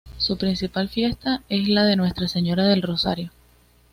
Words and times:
Su 0.17 0.35
principal 0.35 0.89
fiesta 0.89 1.43
es 1.47 1.67
la 1.69 1.85
de 1.85 1.95
Nuestra 1.95 2.27
Señora 2.27 2.65
del 2.65 2.81
Rosario. 2.81 3.29